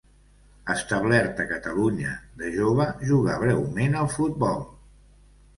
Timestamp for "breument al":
3.45-4.11